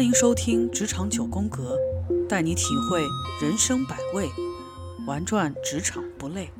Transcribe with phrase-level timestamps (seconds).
[0.00, 1.76] 欢迎收听《职场九宫格》，
[2.26, 3.04] 带你体会
[3.42, 4.30] 人生百味，
[5.06, 6.50] 玩转职场不累。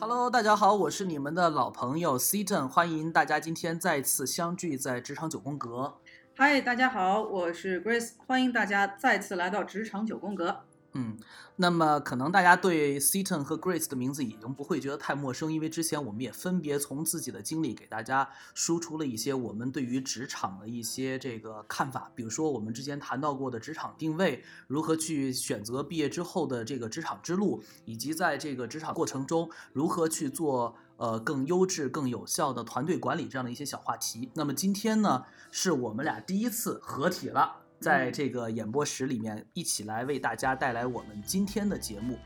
[0.00, 5.94] Hello，大家好，我是你们的老朋友 Seaton，欢迎大家今天再次相聚在职场九宫格。
[6.34, 10.64] 嗨，大家好，我是 Grace，欢迎大家再次来到职场九宫格。
[10.94, 11.16] 嗯，
[11.56, 34.30] 那么可能大家对 Seaton 和 Grace 的名字已经不会觉得太陌生，因为之前我们也分别从自己的经历给大家输出了一些我们对于职场的一些这个看法，比如说我们之前谈到过的职场定位，如何去选择毕业之后的这个职场之路，以及在这个职场过程中如何去做呃更优质、更有效的团队管理这样的一些小话题。
[34.34, 37.61] 那么今天呢，是我们俩第一次合体了。
[37.82, 42.16] 在这个演播室里面，一起来为大家带来我们今天的节目。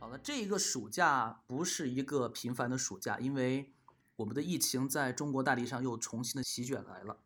[0.00, 3.70] 好了，这一个暑假不是一个平凡的暑假，因为
[4.16, 7.18] 我们的疫情在中国大地上又重新的席卷来了。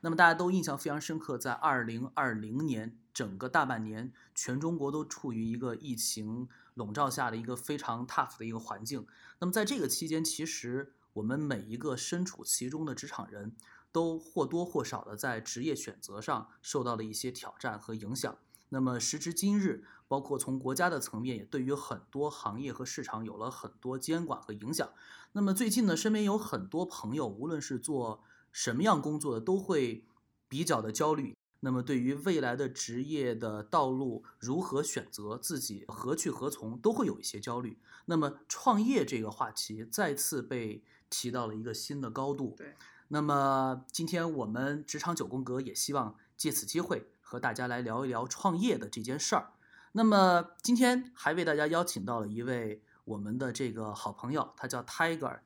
[0.00, 6.48] 那么大家都印象非常深刻，在二零二零年整个大半年，全中国都处于一个疫情。
[6.76, 9.06] 笼罩下的一个非常 tough 的一个环境。
[9.38, 13.56] 那么在这个期间，其实我们每一个身处其中的职场人
[13.90, 18.36] 都或多或少的在职业选择上受到了一些挑战和影响。
[18.68, 24.90] 那么时至今日，包括从国家的层面，也对于很多行业和市场有了很多监管和影响。
[25.32, 28.22] 那么最近呢，身边有很多朋友，无论是做
[28.56, 30.06] 什么样工作的，都会
[30.48, 31.36] 比较的焦虑。
[31.60, 37.78] 那么，对于未来的职业的道路如何选择，自己何去何从，都会有一些焦虑。
[38.06, 42.54] 那么，创业这个话题再次被提到了一个新的高度。
[42.56, 42.74] 对。
[43.08, 49.52] 那么，今天我们职场九宫格也希望借此机会和大家来聊一聊创业的这件事儿。
[49.92, 55.40] 那么，今天还为大家邀请到了一位我们的这个好朋友，他叫 Tiger。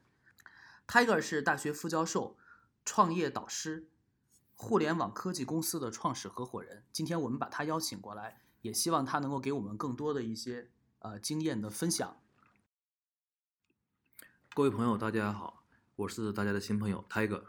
[0.86, 2.36] Tiger 是大学副教授，
[2.84, 3.88] 创业导师。
[4.62, 12.20] 互联网科技公司的创始合伙人，今天我们把他邀请过来，也希望他能够给我们更多的一些呃经验的分享。
[14.52, 15.64] 各位朋友，大家好，
[15.96, 17.42] 我是大家的新朋友 Tiger。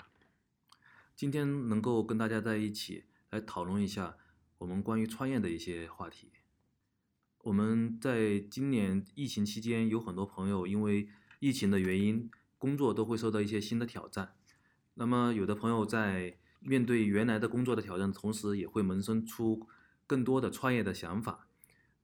[1.14, 4.16] 今天能够跟大家在一起来讨论一下
[4.60, 6.32] 我们关于创业的一些话题。
[7.40, 11.10] 我们在今年疫情期间，有很多朋友因为
[11.40, 14.38] 疫情的原因，工作都会受到一些新的挑战。
[14.94, 19.68] 那么有的朋友在面对原来的工作的挑战，同时也会萌生出
[20.06, 21.48] 更多的创业的想法。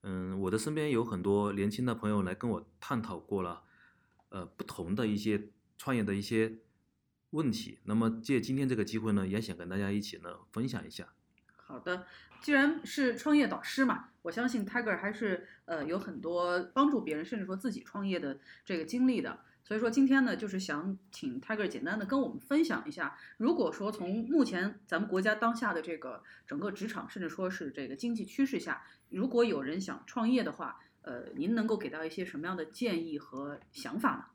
[0.01, 3.63] 嗯，我的身边有很多年轻的朋友来跟我探讨过了，
[4.29, 6.59] 呃，不同的一些创业的一些
[7.31, 7.79] 问题。
[7.83, 11.07] 那么借今天这个机会呢，也想跟大家一起呢分享一下。
[11.55, 12.05] 好的，
[12.41, 19.41] 既然是创业导师嘛，我相信 Tiger 还是呃有很多帮助别人，甚至说自己创业的这个经历的。
[19.67, 34.25] 所以说今天呢，就是想请 Tiger 简单的跟我们分享一下，如果说从目前咱们国家当下的这个整个职场，甚至说是这个经济趋势下，如果有人想创业的话，呃，您能够给到一些什么样的建议和想法呢？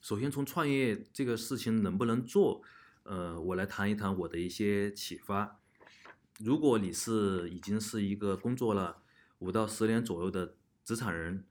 [0.00, 2.62] 首先从创业这个事情能不能做，
[3.02, 5.58] 呃，我来谈一谈我的一些启发。
[6.38, 9.02] 如果你是已经是一个工作了
[9.40, 10.54] 五到十年左右的
[10.84, 11.44] 职场人，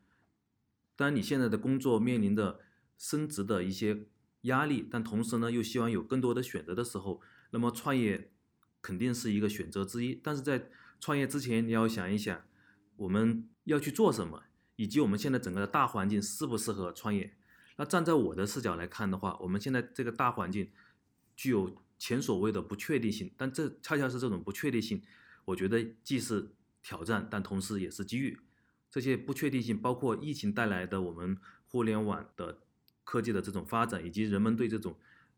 [0.95, 2.61] 当你现在的工作面临的
[2.97, 4.05] 升职的一些
[4.41, 7.21] 压力，但同时呢，又希望有更多的选择的时候，
[7.51, 8.31] 那么创业
[8.81, 10.19] 肯定是一个选择之一。
[10.23, 12.43] 但是在创业之前，你要想一想，
[12.97, 14.43] 我们要去做什么，
[14.75, 17.35] 以及我们现在整个的大环境适不适合创业。
[17.77, 20.69] 那站在我的视角来看的话，我们现在这个大环境
[21.35, 25.01] 具有前所未的不确定性，但这恰恰是这种不确定性，
[25.45, 26.51] 我觉得既是
[26.81, 28.37] 挑战，但同时也是机遇。
[28.91, 32.59] 这些不确定性包括疫情带来的我们互联网的。
[33.03, 34.97] 科技的这种发展，以及人们对这种，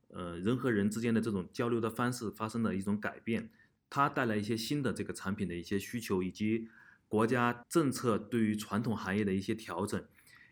[0.10, 3.50] 呃，人和人之间的这种交流的方式发生了一种改变，
[3.90, 6.68] 它带来一些新的这个产品的一些需求，以及
[7.08, 10.04] 国家政策对于传统行业的一些调整，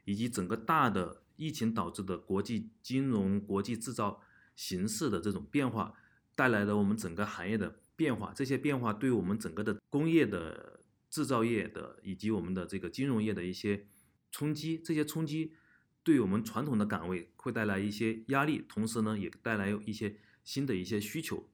[0.05, 4.21] 以及整个大的疫情导致的国际金融、国际制造
[4.55, 5.93] 形势的这种变化，
[6.35, 8.33] 带来了我们整个行业的变化。
[8.35, 10.79] 这些变化对我们整个的工业的
[11.09, 13.85] 制造业的，以及我们的这个金融业的一些
[14.31, 15.53] 冲击，这些冲击。
[16.03, 21.49] 对我们传统的岗位会带来一些压力，同时呢，也带来一些新的一些需求。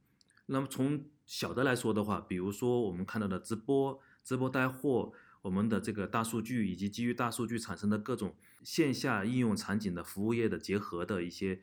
[0.47, 5.13] 那么从小的来说的话，比如说我们看到的直播、直播带货，
[5.43, 11.61] 我们的这个大数据以及基于大数据产生的各种线下应用场景的服务业的结合的一些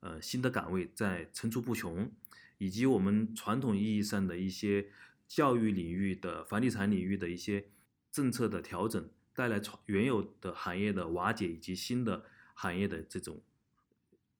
[0.00, 2.10] 呃新的岗位在层出不穷，
[2.58, 4.88] 以及我们传统意义上的一些
[5.26, 7.66] 教育领域的房地产领域的一些
[8.12, 12.24] 政策的调整，带来传原有的行业的瓦解以及新的
[12.54, 13.40] 行业的这种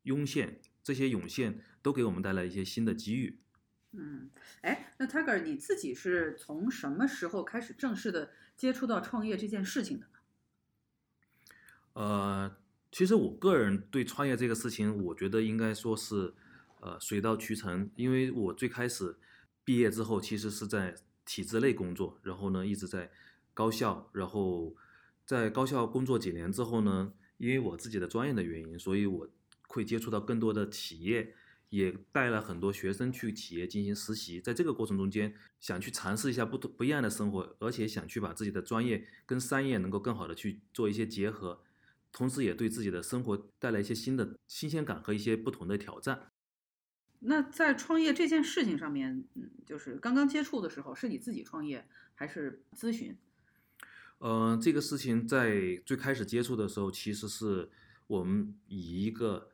[0.02, 3.38] 涌现，这些涌现都给我们带来一些新的机遇。
[3.92, 4.28] 嗯，
[4.62, 10.18] 哎，那 Tiger 你自己是从什么时候开始正式的接触到创业这件事情的呢？
[11.92, 12.56] 呃，
[12.90, 16.34] 其实我个人对创业这个事情，我觉得应该说是，
[16.80, 17.88] 呃，水到渠成。
[17.94, 19.16] 因为我最开始
[19.62, 23.12] 毕业之后，其实是在体制内工作，然后呢一直在
[23.54, 24.74] 高校，然后
[25.28, 29.28] 在高校工作几年之后呢，因为我自己的专业的原因，所以我
[29.66, 31.34] 会接触到更多的企业，
[31.68, 34.40] 也带了很多学生去企业进行实习。
[34.40, 41.60] 在这个过程中间，想去尝试一下不同不一样的生活，而且想去把自己的专业跟商业能够更好的去做一些结合。
[42.10, 46.30] 同时，也对自己的生活带来一些新的新鲜感和一些不同的挑战。
[47.18, 53.14] 那在创业这件事情上面，嗯，就是刚刚接触的时候，是你自己创业还是咨询？
[54.18, 57.70] 呃，这个事情在最开始接触的时候，其实是
[58.06, 59.50] 我们以一个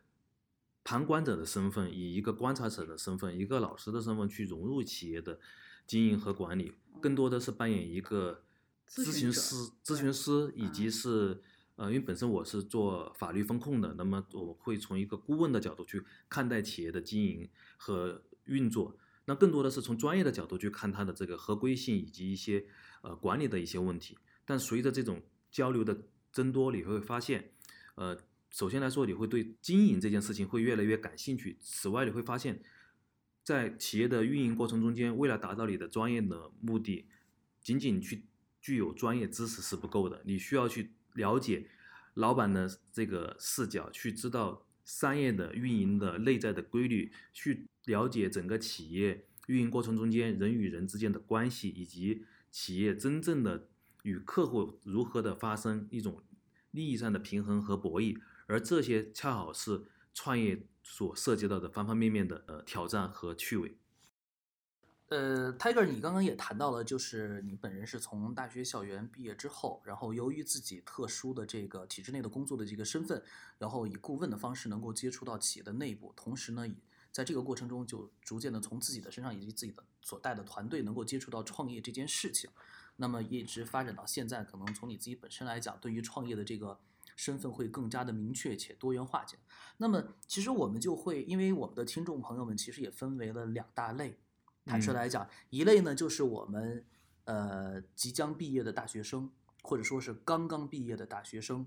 [0.83, 5.39] 旁观者的身份，以一个观察者的身份，一个老师的身份去融入企业的
[5.87, 8.45] 经营和管理，更多的是扮演一个
[8.89, 11.43] 咨询师、咨询师以及是。
[11.77, 22.65] 呃，因为本身我是做法律风控的，那么我会从一个顾问的角度去看待企业的经营和运作，那更多的是从专业的角度去看它的这个合规性以及一些
[23.03, 24.17] 呃管理的一些问题。
[24.44, 27.50] 但随着这种交流的增多，你会发现，
[27.94, 28.19] 呃，
[28.50, 31.56] 首先来说，你会对经营这件事情会越来越感兴趣。
[31.61, 32.62] 此外，你会发现，
[33.43, 37.06] 在企业的运营过程中间，为了达到你的专业的目的，
[37.62, 38.25] 仅仅去
[38.61, 40.91] 具有专业知识是不够的，你需要去。
[41.14, 41.69] 了解
[42.14, 53.69] 老板的这个视角，去知道商业的运营的内在的规律，去了解整个企业运营过程中间人与人之间的关系，以及企业真正的
[54.05, 56.23] 与客户如何的发生一种
[56.71, 63.79] 利益上的平衡和博弈，而这些恰好是创业所涉及到的方方面面的呃挑战和趣味。
[65.09, 73.23] 呃，Tiger，你刚刚也谈到了，就是你本人是从大学校园毕业之后，然后由于自己特殊的这个体制内的工作的这个身份，
[73.59, 76.67] 然后以顾问的方式能够接触到企业的内部，同时呢，
[77.12, 82.51] 在这个过程中就逐渐的从自己的身上以及自己的所带的团队能够接触到创业这件事情，
[82.96, 86.79] 那么一直发展到现在，可能从你自己本身来讲，对于创业的这个
[87.17, 89.37] 身份会更加的明确且多元化些。
[89.79, 94.19] 那么其实我们就会，因为我们的听众朋友们其实也分为了两大类。
[94.67, 96.85] 坦率来讲，一类呢就是我们
[97.25, 99.31] 呃即将毕业的大学生，
[99.62, 101.67] 或者说是刚刚毕业的大学生；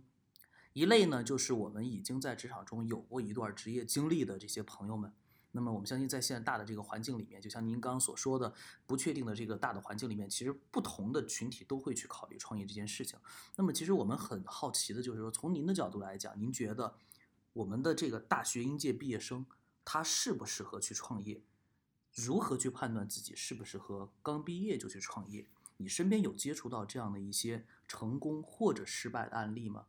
[0.73, 5.13] 一类呢就是我们已经在职场中有过一段职业经历的这些朋友们。
[5.57, 8.53] 那么我们相信，在现在大的这个环境里面，就像您刚刚所说的，
[8.85, 13.17] 不确定的这个大的环境里面，其实不同的群体都会去考虑创业这件事情。
[13.55, 16.95] 那么其实我们很好奇的就是说，从您的角度来讲，您觉得
[17.53, 19.43] 我们的这个大学应届毕业生
[19.83, 21.41] 他适不适合去创业？
[22.13, 25.47] 如何去判断自己适不适合刚毕业就去创业？
[25.77, 29.87] 你身边有接触到这样的一些成功或者失败的案例吗？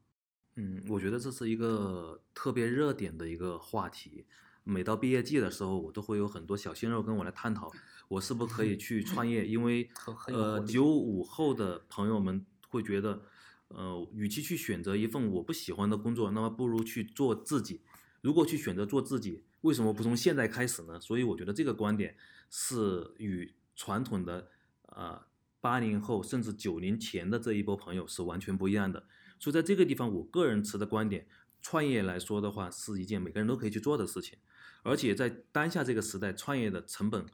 [0.57, 4.26] 嗯，我觉得这是一个特别热点的一个话题。
[4.69, 7.73] 每到毕业季的时候，我都会有很多小鲜肉跟我来探讨，
[8.09, 9.47] 我是不是可以 去创业？
[9.47, 9.89] 因为
[10.27, 13.23] 呃，九五后的朋友们会觉得，
[13.69, 17.81] 呃，与其去选择一份我不喜欢的工作，那么不如去做自己。
[18.21, 21.01] 如果去选择做自己，为什么不从现在开始呢？
[21.01, 22.15] 所以我觉得这个观点
[22.51, 24.51] 是与传统的
[24.89, 25.23] 呃
[25.63, 29.07] 八零后甚至九零前的这一波朋友是完全不一样的。
[29.39, 31.27] 所以在这个地方，我个人持的观点，
[31.63, 34.37] 创业来说的话，是一件每个人都可以去做的事情。
[34.82, 37.26] 而且在当下这个时代，创业的成本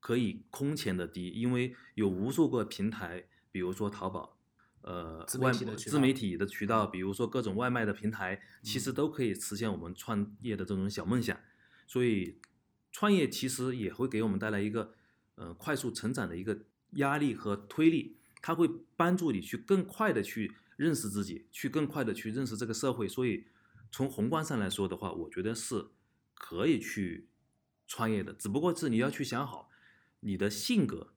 [0.00, 4.36] 可以空前的低，因为有无数个平台，比如说淘宝。
[4.82, 11.38] 呃，外自媒体的渠道，比如说各种外卖的平台，其实都可以实现我们创业的这种小梦想。
[11.86, 12.38] 所以，
[12.90, 14.94] 创业其实也会给我们带来一个
[15.34, 16.58] 呃快速成长的一个
[16.92, 18.66] 压力和推力，它会
[18.96, 23.06] 帮助你去更快的去认识自己，去更快的去认识这个社会。
[23.06, 23.44] 所以，
[23.92, 25.88] 从宏观上来说的话，我觉得是
[26.40, 27.28] 可以去
[27.86, 29.68] 创业的，只不过是你要去想好
[30.20, 31.12] 你的性格。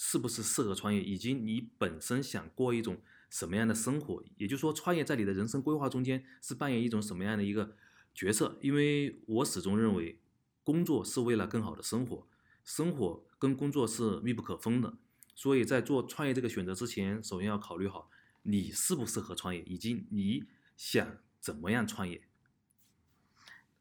[0.00, 4.22] 是不是适合创业，以及你本身想过一种什么样的生活？
[4.36, 7.76] 也就是说，创业在你的人生规划中间是扮演一种什么样的一个
[8.14, 8.56] 角色？
[8.62, 10.20] 因为我始终认为，
[10.62, 12.28] 工作是为了更好的生活，
[12.64, 14.96] 生活跟工作是密不可分的。
[15.34, 18.08] 所以在做创业这个选择之前，首先要考虑好
[18.44, 20.44] 你适不适合创业，以及你
[20.76, 22.27] 想怎么样创业。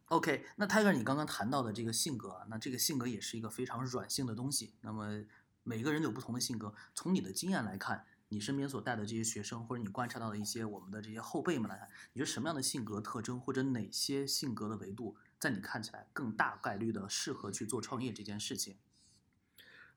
[0.08, 4.74] OK，那 Tiger，你刚刚谈到的这个性格啊，那这个性格也是一个非常软性的东西。
[4.80, 5.26] 那么
[5.64, 18.78] 每个人有不同的性格，从你的经验来看，你身边所带的这些学生，或者你观察到的一些我们的这些后辈们来看，你觉得什么样的性格特征，或者哪些性格的维度，在你看起来更大概率的适合去做创业这件事情？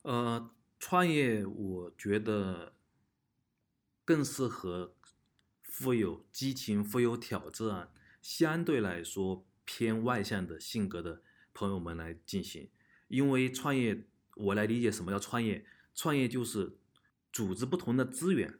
[0.02, 0.50] 呃，
[0.80, 2.74] 创业我觉得
[4.04, 4.96] 更适合
[5.62, 9.46] 富有激情、富有挑战，相对来说。
[9.72, 11.22] 偏外向的性格的
[11.54, 12.68] 朋友们来进行，
[13.06, 15.64] 因为创业，我来理解什么叫创业。
[15.94, 16.76] 创业就是
[17.32, 18.58] 组织不同的资源，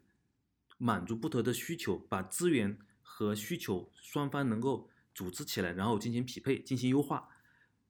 [0.79, 7.29] 满足不同的需求，把资源和需求双方能够组织起来，然后进行匹配，进行优化。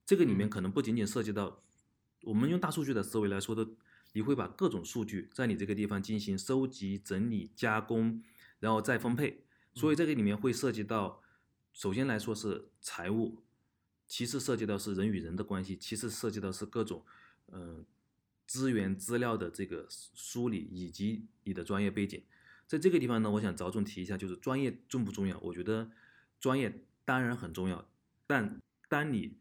[0.06, 1.62] 这个里面可能不仅仅涉及到
[2.22, 3.68] 我们用大数据的思维来说的，
[4.14, 8.22] 你会把各种数据在你这个地方进行收集、整理、加工，
[8.60, 9.44] 然后再分配。
[9.74, 11.20] 所以这个里面会涉及到。
[11.72, 13.42] 首先来说是财务，
[14.06, 17.04] 其次涉及到是人与人的关系，其次涉及到是各种，
[17.52, 17.86] 嗯，
[18.46, 22.22] 资源资料的这个梳理以及你的专业背景。
[22.66, 25.38] 在这个地方呢，我想着重提一下，就是专业重不重要？
[25.38, 25.90] 我觉得
[26.38, 27.88] 专业当然很重要，
[28.26, 29.38] 但当你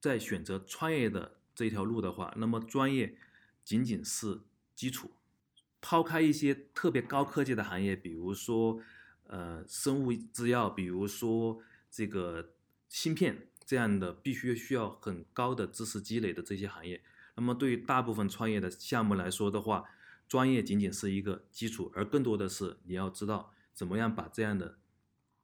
[0.00, 3.16] 在选择创业的这条路的话，那么专业
[3.62, 4.40] 仅仅是
[4.74, 5.12] 基础。
[5.80, 8.82] 抛开一些特别高科技的行业，比如说。
[9.28, 12.54] 呃，生物制药，比如说这个
[12.88, 17.02] 芯片这样的，必须需要很高的知识积累的这些行业。
[17.36, 19.84] 那么，对于大部分创业的项目来说的话，
[20.26, 24.78] 专业仅仅是一个基础，而更多的是你要知道怎么样把这样的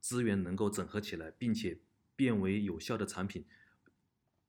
[0.01, 1.79] 资源能够整合起来，并且
[2.17, 3.45] 变为有效的产品，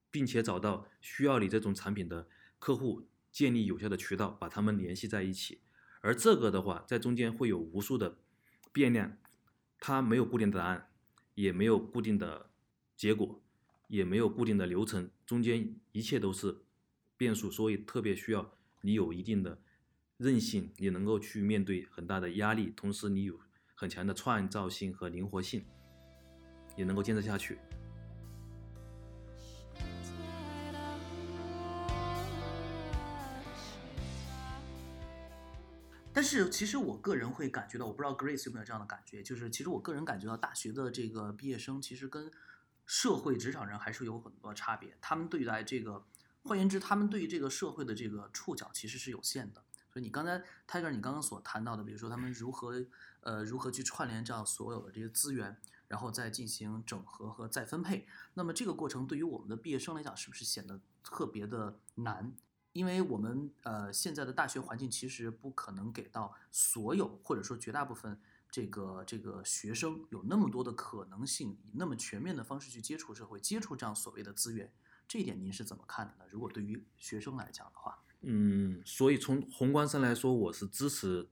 [0.09, 2.27] 并且找到需要你这种产品的
[2.57, 5.59] 客户，建立有效的渠道，把他们联系在一起。
[5.99, 8.17] 而这个的话，在中间会有无数的
[8.71, 9.17] 变量。
[9.79, 10.89] 它没有固定的答案，
[11.35, 12.49] 也没有固定的
[12.95, 13.41] 结果，
[13.87, 16.57] 也没有固定的流程，中间一切都是
[17.17, 19.59] 变数，所以特别需要你有一定的
[20.17, 23.39] 韧性，你能够去面对很大的压力，同时你有
[23.73, 25.63] 很强的创造性和灵活性，
[26.77, 27.57] 也能够坚持下去。
[36.15, 42.31] 但是其实我个人会感觉到，我不知道 Grace 有没有这样的感觉，就是其实我个人感觉到大学的这个毕业生其实跟
[42.85, 44.97] 社会职场人还是有很多差别。
[45.01, 46.05] 他们对待这个，
[46.43, 49.61] 换言之，他们对于这个社会的这个触角其实是有限的。
[49.91, 52.85] 所以你刚才 Tiger 你刚刚所谈到的，比如说他们如何
[53.19, 55.57] 呃如何去串联这样所有的这些资源，
[55.89, 62.33] 然后再进行整合和再分配，那么这个过程对于我们的毕业生来讲，是不是显得特别的难？
[62.75, 68.19] 因为我们呃现在的大学环境其实不可能给到所有或者说绝大部分
[68.51, 74.69] 这个这个学生有那么多的可能性，以那么全面的方式去接触社会，接触这样所谓的资源，
[75.07, 76.25] 这一点您是怎么看的呢？
[76.29, 81.29] 如果对于学生来讲的话，嗯，所以从宏观上来说，我是支持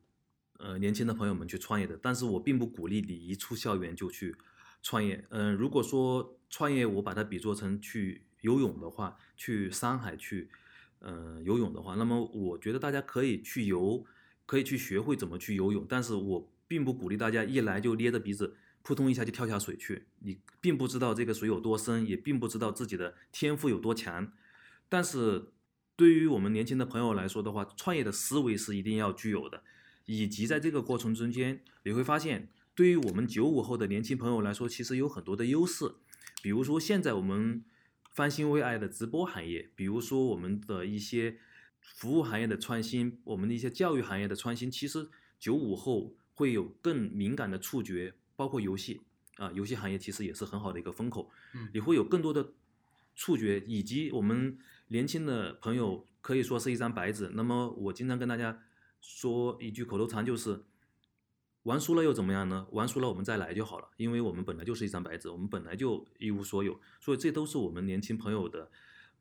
[0.59, 4.33] 呃年轻的朋友们去创业的，但是我并不鼓励你一出校园就去
[4.81, 5.25] 创业。
[5.29, 10.49] 嗯，如果说创业，我把它比作成去游泳的话，去山海去。
[11.05, 14.05] 嗯，游泳的话，那么我觉得大家可以去游，
[14.45, 20.05] 可以去学会怎么去游泳，但是我并不鼓励大家一来就捏着鼻子扑通一下就跳下水去。
[20.19, 24.31] 你并不知道这个水有多深，也并不知道自己的天赋有多强。
[24.87, 25.51] 但是
[25.97, 29.61] 对于我们年轻的朋友来说的话，创业的思维是一定要具有的，
[30.05, 35.95] 以及在这个过程中间，你会发现，对于我们九五后的年轻朋友来说，其实有很多的优势，
[36.41, 37.65] 比如说现在我们。
[38.13, 41.37] 翻新为爱的直播行业，比如说我们的一些
[41.81, 49.01] 服务行业的创新，我们的一些教育行业的创新，其实九五后会有更敏感的触觉，包括游戏
[49.37, 52.53] 啊，游戏行业其实也是很好的一个风口，嗯，你会有更多的
[53.15, 54.57] 触觉，以及我们
[54.89, 57.31] 年轻的朋友可以说是一张白纸。
[57.33, 58.61] 那么我经常跟大家
[59.01, 60.63] 说一句口头禅，就是。
[61.63, 62.67] 玩输了又怎么样呢？
[62.71, 68.69] 玩输了我们再来就好了，因为我们本来就是一张白纸，我们本来就一无所有，所以这都是我们年轻朋友的，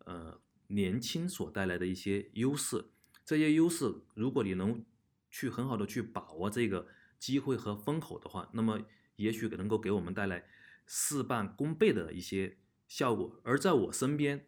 [0.04, 2.84] 呃，年轻所带来的一些优势。
[3.24, 4.84] 这些优势，如果你能
[5.30, 8.80] 去很好的去把握这个机会和风口的话，那么
[9.14, 10.44] 也许能够给我们带来
[10.84, 12.58] 事半功倍的一些
[12.88, 13.40] 效果。
[13.44, 14.46] 而在我身边，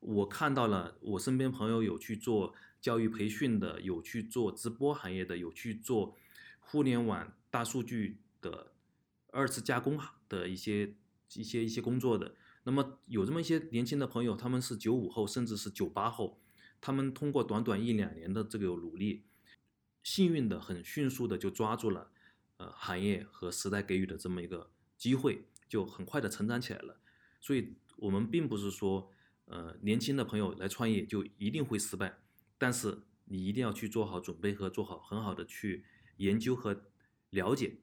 [0.00, 6.16] 我看到了我身边朋友有去做教育培训的，有去做直播行业的，有去做。
[6.68, 8.72] 互联网大数据的
[9.30, 9.96] 二次加工
[10.28, 10.96] 的一些
[11.34, 16.40] 一些一些工作的，那么有这么一些年轻的朋友，他们是九五后，甚至是九八后，
[16.80, 19.22] 他们通过短短一两年的这个努力，
[20.02, 22.10] 幸运的很迅速的就抓住了
[22.56, 26.98] 呃行业和时代给予的这么一个机会，就很快的成长起来了。
[27.40, 29.08] 所以我们并不是说，
[29.44, 32.18] 呃，年轻的朋友来创业就一定会失败，
[32.58, 35.84] 但是你一定要去做好准备和做好很好的去
[36.16, 36.84] 研究和
[37.30, 37.76] 了解。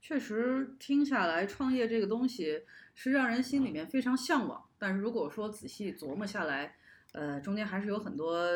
[0.00, 2.62] 确实听下来，创业这个东西
[2.94, 6.76] 是让人心里面非常向往，但是如果说仔细琢磨下来，
[7.12, 8.46] 呃，中间还是有很多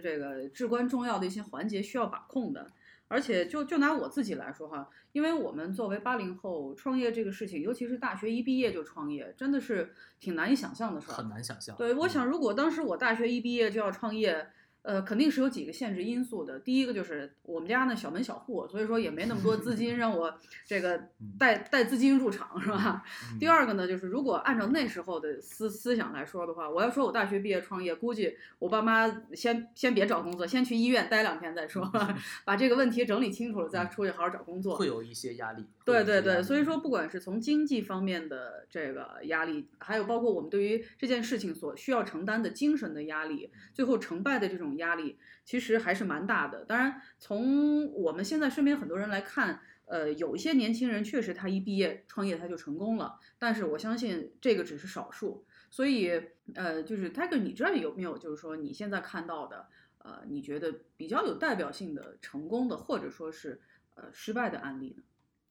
[0.00, 2.70] 这个至关重要的一些环节需要把控的。
[3.08, 11.14] 而且就就拿我自己来说哈，因为我们作为八零后，创业这个事情，尤其是大学一毕业就创业，真的是挺难以想象的事儿。
[11.14, 11.76] 很难想象。
[11.76, 14.50] 对，我想如果当时我大学一毕业就要创业。
[14.82, 16.58] 呃，肯定是有几个限制因素的。
[16.58, 20.34] 第一个就是我们家呢小门小户，所以说也没那么多资金 让我
[20.66, 20.98] 这个
[21.38, 23.04] 带带资金入场，是吧？
[23.38, 31.84] 第二个呢，就是如果按照那时候的思思想来说的话，我要说我大学毕业创业，估计我爸妈先先别找工作，先去医院待两天再说，
[32.46, 34.76] 把这个问题整理清楚了再出去好好找工作。
[34.76, 35.66] 会有一些压力。
[35.84, 44.69] 对对对，所以说不管是从经济方面的这个压力，还有包括我们对于这件事情所需要承担的精神的压力，最后成败的这种。
[44.76, 46.64] 压力其实还是蛮大的。
[46.64, 55.44] 当然，从我们现在身边很多人来看，呃，有一些年轻人确实他一毕业创业他就成功了，但是我相信这个只是少数。
[55.70, 56.10] 所以，
[56.54, 59.66] 呃，就是 Tiger，你这儿有没有就是说你现在看到的，
[59.98, 63.60] 呃，你觉得比较有代表性的成功的或者说是
[63.94, 65.02] 呃失败的案例呢？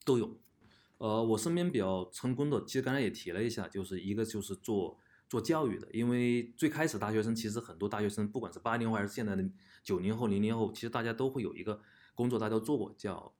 [0.04, 0.36] 都有。
[0.98, 4.98] 呃，我身边比较成功的，其实刚才也提了一下，就是一个就是做。
[5.30, 9.42] 做教育的，因为最开始大学生其实很多大学生，不管是八零后还是现在的
[9.82, 11.80] 九零后、零零后，其实大家都会有一个
[12.16, 13.32] 工作，大家都做过叫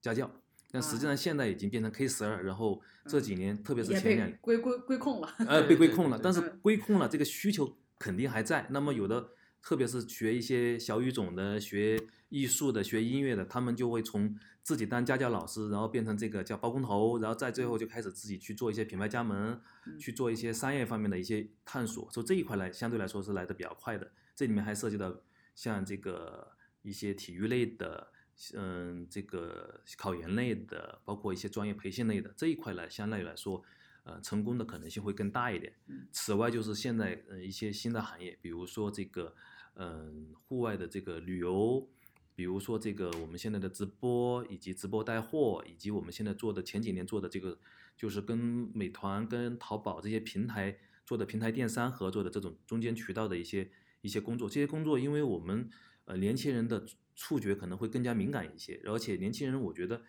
[0.00, 0.28] 家教。
[0.72, 6.20] 但实际上现在已经变成 K 十二，然后这几年特别是前两年归归归控了，呃， 被归控了。
[6.22, 8.66] 但是归控了，这个需求肯定还在。
[8.70, 9.30] 那么有的。
[9.62, 19.60] 特别是学一些小语种的、学艺术的、学音乐的，他们就会从自己当家教老师，然后变成这个叫包工头，然后在最后就开始自己去做一些品牌加盟，
[20.00, 22.10] 去做一些商业方面的一些探索。
[22.10, 24.10] 所以这一块来相对来说是来的比较快的。
[24.34, 25.14] 这里面还涉及到
[25.54, 26.50] 像这个
[26.82, 28.08] 一些体育类的，
[28.54, 33.62] 嗯，这个考研类的，包括一些专业培训类的这一块来，相对来说，
[34.02, 35.72] 呃，成功的可能性会更大一点。
[36.10, 39.32] 此外，就是现在呃一些新的行业，比如说这个。
[39.74, 41.88] 嗯，户外的这个旅游，
[42.34, 47.58] 比如说这个我们现在的直播，以及直播带货，以及我们现在做的前几年做的这个，
[47.96, 48.36] 就是跟
[48.74, 53.70] 美团、跟淘宝这些平台做的平台电商合作的这种中间渠道的一些
[54.02, 54.46] 一些工作。
[54.46, 55.70] 这些工作，因为我们
[56.04, 56.84] 呃年轻人的
[57.16, 60.02] 触觉可能会更加敏感一些，而且年轻人我觉得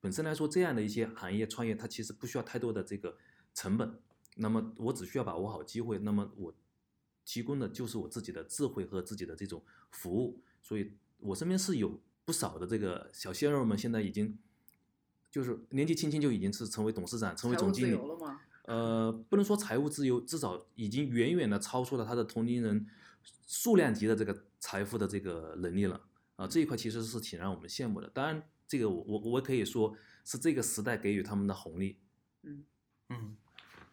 [0.00, 3.18] 本身来说这样的一些行业创业，它其实不需要太多的这个
[3.52, 3.98] 成本。
[4.36, 6.54] 那么我只需要把握好机会，那么我。
[7.32, 14.38] 提供的就是我自己的智慧和自己的这种服务，所以我身边是有不少的这个小鲜肉们，现在已经
[15.30, 18.38] 就是年纪轻轻就已经是成为董事长、成为总经理了吗？
[18.64, 22.86] 呃，不能说财务自由，至少已经远远的超出了他的同龄人
[23.46, 25.98] 数量级的这个财富的这个能力了
[26.36, 26.46] 啊！
[26.46, 28.10] 这一块其实是挺让我们羡慕的。
[28.10, 31.96] 当然，这个我我我可以说是这个时代给予他们的红利。
[32.42, 32.64] 嗯
[33.08, 33.36] 嗯，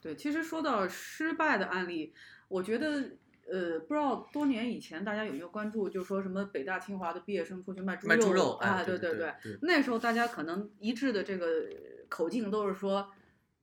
[0.01, 2.13] 对，其实说到失败的案例。
[2.49, 3.15] 我觉得，
[3.51, 8.83] 呃，不知道多年以前大家有没有关注，就说什么北大清华的毕业生出去卖猪肉啊？
[8.83, 11.45] 对对对，那时候大家可能一致的这个
[12.07, 13.09] 口径都是说，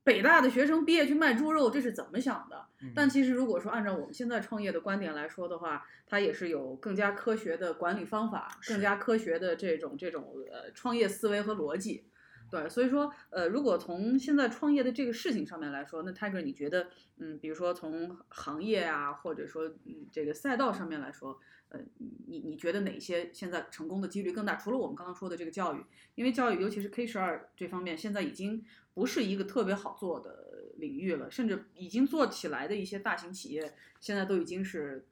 [0.03, 2.67] 北大的学生毕业去卖猪肉，这是怎么想的？
[2.95, 12.05] 但其实如果说按照我们现在创业的观点来说的话，它也是有更加科学的管理方法，更加科学的这种这种呃创业思维和逻辑。
[12.49, 21.39] 对，所以说，呃，如果从现在创业的这个事情上面来说，那 Tiger，你觉得，嗯，比如说从行业啊，或者说，嗯，这个赛道上面来说，
[21.71, 21.81] 呃，
[22.29, 24.55] 你你觉得哪些现在成功的几率更大？
[24.55, 35.05] 除了我们刚刚说的这个教育，因为教育，尤其是 K 十二这方面，现在已经不是一个特别好做的领域了，甚至已经做起来的一些大型企业，现在都已经是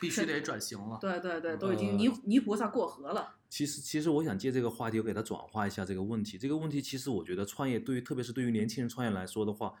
[0.00, 0.98] 必须得转型了。
[1.00, 3.38] 对对对，都已经泥泥菩萨过河了。
[3.50, 6.38] 其实，其实我想借这个话题，我给他转化一下这个问题。
[6.38, 9.74] 这个问题，其实我觉得创业对于，特别是对于年轻人创业来说的话，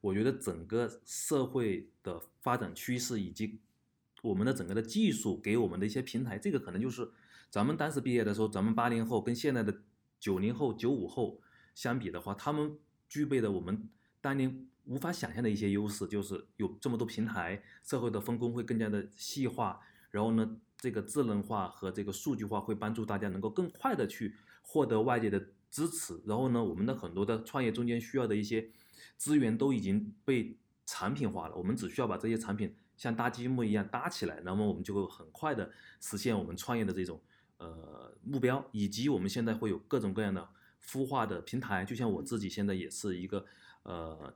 [0.00, 3.60] 我觉得整个社会的发展趋势以及
[4.22, 7.08] 我们的整个的技术给我们的一些平台，这个可能就是
[7.48, 9.82] 咱们当时毕业的时候，咱们八零后跟现在的
[10.18, 11.40] 九零后、九五后
[11.76, 12.76] 相比的话，他们
[13.08, 13.88] 具备的我们
[14.20, 19.80] 当年无法想象的一些优势，就是有这么多平台，社会的分工会更加的细化，
[20.12, 20.56] 然后呢。
[20.78, 25.38] 这个智能化和这个数据化会帮助大家能够更快的去获得外界的
[25.70, 28.68] 支持，然后呢，我们的很多的创业中间需要的一些
[29.16, 35.70] 资源都已经被产品化了，我们只需要把这些产品像搭积木一样搭起来，那么我们就会很快的
[36.00, 37.22] 实现我们创业的这种
[37.58, 40.48] 呃目标，以及我们现在会有各种各样的
[40.84, 43.46] 孵化的平台，就像我自己现在也是一个
[43.84, 44.34] 呃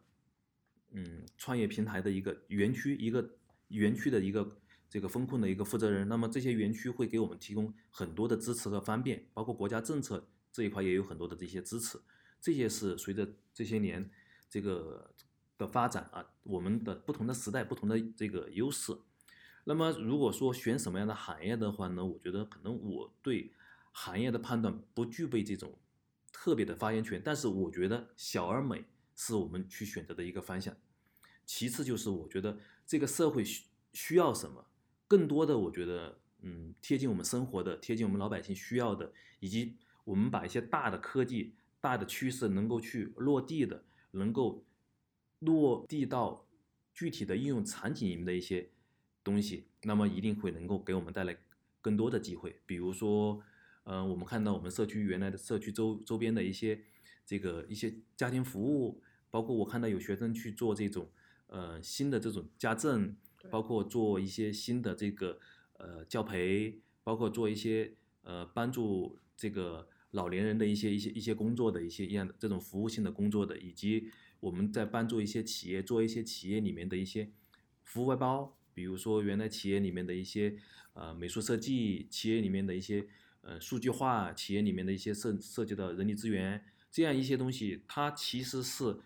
[0.93, 3.29] 嗯创业平台的一个园区一个
[3.67, 4.57] 园区的一个
[4.89, 6.09] 这个风控的一个负责人。
[6.09, 11.99] 那么这些园区会给我们提供很多的支持和方便，包括国家政策这一块也有很多的这些支持。
[12.41, 14.09] 这些是随着这些年
[14.49, 15.11] 这个
[15.59, 18.97] 的发展啊，我们的不同的时代不同的这个优势。
[19.65, 23.53] 那么如果说选什么样的行业的话呢，我觉得可能我对
[23.91, 25.77] 行业的判断不具备这种
[26.31, 28.85] 特别的发言权，但是我觉得小而美
[29.17, 30.77] 是我们去选择的一个方向。
[31.45, 34.67] 其次就是我觉得这个社会需需要什么，
[35.07, 44.65] 更多的我觉得嗯贴近我们生活的，贴近我们老百姓需要的，以及我们把一些大的科技、大的趋势能够去落地的，能够
[45.41, 46.47] 落地到
[46.95, 48.71] 具体的应用场景里面的一些。
[49.27, 51.37] 东西，那么一定会能够给我们带来
[51.83, 52.61] 更多的机会。
[52.65, 53.43] 比如说，
[53.83, 56.81] 嗯，我们看到我们社区原来的社区周周边的一些
[57.25, 61.11] 这个一些家庭服务，包括我看到有学生去做这种
[61.49, 65.39] 呃新的这种家政，包括做一些新的这个
[65.79, 77.31] 呃教培，包括做一些呃帮助这个老年人的一些一些一些工作的一些一样的这种服务性的工作的，以及我们在帮助一些企业做一些企业里面的一些
[77.83, 78.57] 服务外包。
[78.75, 80.55] 比如说，原来企业里面的一些
[80.93, 83.07] 呃美术设计，企业里面的一些
[83.41, 88.99] 呃数据化，企业里面的一些涉涉及到人力资源这样一些东西，它其实是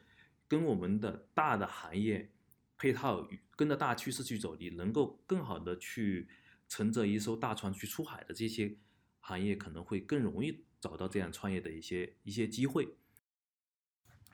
[0.49, 2.33] 跟我们的大的行业
[2.81, 6.27] 配套，跟着大趋势去走，你能够更好的去
[6.67, 8.75] 乘着一艘大船去出海的这些
[9.21, 12.97] 行业，可能会更容易找到这样创业的一些一些机会。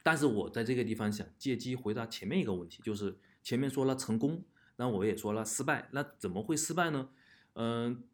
[0.04, 4.44] 但是我在这个地方想借机回答前面一个问题，就是前面说了成功。
[4.76, 7.08] 那我也说了失败，那怎么会失败呢？
[7.54, 8.04] 嗯，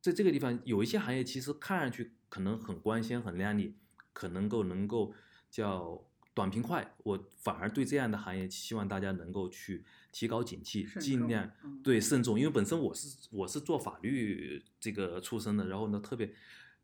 [0.00, 3.76] 在这个地方有一些行业其实看上去可能很光鲜、很亮丽，
[4.12, 5.14] 可能够能够
[5.48, 6.04] 叫
[6.36, 6.94] 短平快。
[6.98, 11.50] 我反而对这样的行业，希望大家能够去提高警惕，尽量
[11.82, 12.38] 对慎重。
[12.38, 16.30] 因为本身我是我是做法律这个出身的，然后呢特别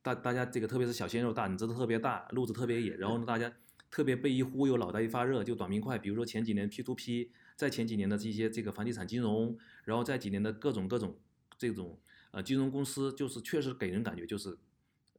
[0.01, 3.53] 大大家这个特别是小鲜肉大，你知道特别大，路子特别野，然后呢大家
[3.91, 5.99] 特别被一忽悠，脑袋一发热就短平快。
[5.99, 7.31] 比如说前几年 P to P。
[7.55, 11.17] 在前几年的这些这个房地产金融，然后在几年的各种各种
[11.57, 11.97] 这种
[12.33, 14.59] 呃金融公司，就是确实给人感觉就是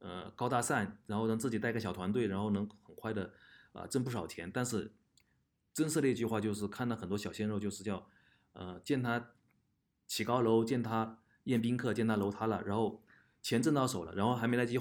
[0.00, 3.32] 呃高大上，然后让自己带个小团队，然后能很快的
[3.74, 4.50] 啊挣不少钱。
[4.50, 4.94] 但是
[5.74, 8.08] 真实的一句话就是看到很多小鲜肉，就是叫
[8.54, 9.32] 呃见他
[10.06, 13.04] 起高楼，见他宴宾客，见他楼塌了，然后
[13.42, 14.80] 钱挣到手了，然后还没来及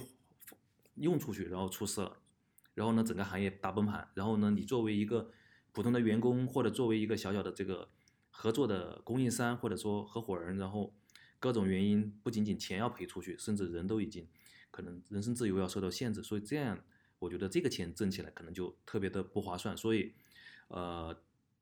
[0.95, 2.19] 用出去，然后出事了，
[2.73, 5.29] 然后呢整个行业大崩盘，然后呢你作为一个。
[5.75, 7.89] 普通的员工，或者作为一个小小的这个
[8.29, 10.93] 合作的供应商，或者说合伙人，然后
[11.39, 14.29] 各种原因，不仅仅钱要赔出去，甚至人都已经
[14.69, 16.79] 可能人身自由要受到限制，所以这样，
[17.23, 19.75] 我觉得这个钱挣起来可能就特别的不划算。
[19.75, 20.13] 所以，
[20.67, 21.17] 呃，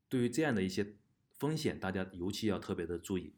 [0.09, 0.95] 对于这样的一些
[1.37, 3.33] 风险，大家尤其要特别的注意。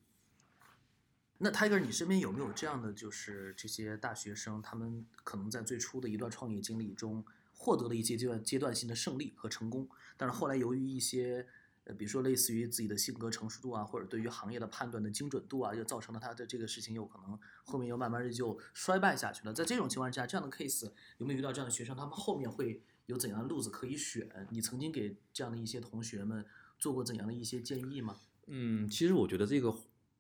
[1.37, 7.25] 那 Tiger，你身边有没有这样的，就是这些大学生，他们可能在最初的一段创业经历中？
[7.55, 11.47] 获得了一些阶段阶段性的胜利和成功，但是后来由于一些，
[11.85, 19.53] 呃，比如说类似于自己的性格成熟度啊，或者对于行业的判断的精准度啊，就造成了他的这个事情有可能后面又慢慢的就衰败下去了。
[19.53, 21.95] 在这种情况下，这样的 case 有没有遇到这样的学生？
[21.95, 24.47] 他们后面会有怎样的路子可以选？
[24.51, 26.45] 你曾经给这样的一些同学们
[26.79, 28.17] 做过怎样的一些建议吗？
[28.47, 29.75] 嗯，其实我觉得这个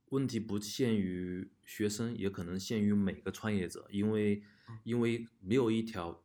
[0.09, 4.43] 问题不限于学生，也可能限于每个创业者，因为
[4.83, 6.21] 因为没有一条。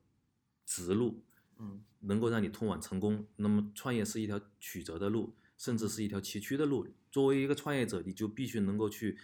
[0.71, 1.25] 直路，
[1.59, 3.27] 嗯，能够让你通往成功。
[3.37, 6.87] 那么创业是一条曲折的路，甚至是一条崎岖的路。
[7.11, 9.19] 作为一个创业者，你就必须能够去，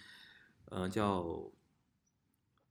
[0.64, 1.52] 呃，叫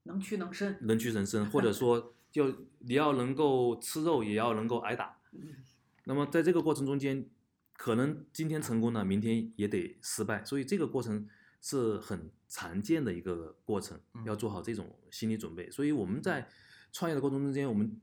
[0.03, 5.17] 能屈能伸，能屈能伸，或者说， 就你要能够吃肉，也要能够挨打。
[6.03, 7.29] 那么在这个过程中间，
[7.77, 10.43] 可能今天成功了，明天也得失败。
[10.43, 11.29] 所以这个过程
[11.61, 15.71] 是很常见的一个过程，要做好这种心理准备。
[15.71, 16.49] 所以我们在
[16.91, 18.01] 创业的过程中间，我们。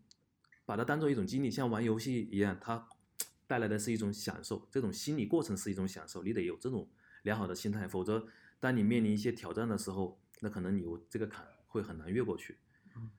[0.70, 2.86] 把它当做一种经历，像玩游戏一样，它
[3.48, 4.68] 带来的是一种享受。
[4.70, 6.88] 这种心理过程是一种享受，你得有这种
[7.24, 8.24] 良好的心态，否则
[8.60, 12.56] 当你面临一些挑战的时候，那可能你这个坎会很难越过去。
[12.94, 13.10] 嗯，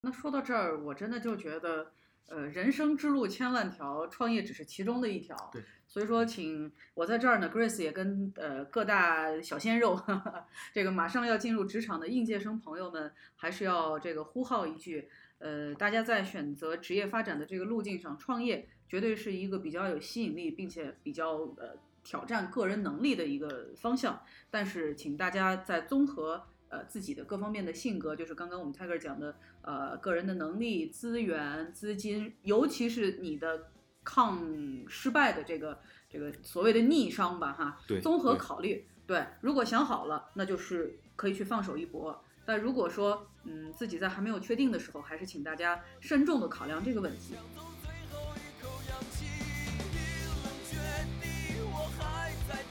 [0.00, 1.92] 那说到这儿，我真的就觉得，
[2.28, 5.36] 呃，人生之路千万条，创业只是其中的一条。
[5.52, 10.02] 对，所以说，请我在这儿呢，Grace 也跟呃各大小鲜肉，
[10.72, 15.10] 这个马上要进入职场的应届生朋友们，还是要这个呼号一句。
[15.42, 24.22] 呃，大家在选择职业发展的这个路径上，创业绝对是一个比较有吸引力，并且比较呃挑战个人能力的一个方向。
[24.50, 33.72] 但是，请大家在综合呃自己的各方面的性格，就是刚刚我们 Tiger 讲的，呃，个人的能力、资源、资金，尤其是你的
[34.04, 34.40] 抗
[34.86, 38.86] 失败的这个这个所谓的逆商吧，哈，对综合考虑。
[39.04, 42.24] 对，如果想好了，那就是可以去放手一搏。
[42.44, 47.34] 但如果说，嗯，自己在还没有确定的时候，还是请大家慎重的考量这个问题。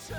[0.08, 0.18] 沉，